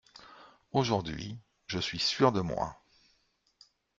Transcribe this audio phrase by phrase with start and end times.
[0.71, 2.81] Aujourd'hui, je suis sûr de moi.